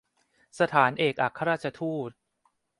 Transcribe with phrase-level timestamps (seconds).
[0.59, 2.11] สถานเอกอัครราชทูต